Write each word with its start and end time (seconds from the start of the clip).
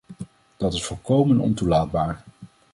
Dat 0.57 0.73
is 0.73 0.83
volkomen 0.85 1.39
ontoelaatbaar. 1.39 2.23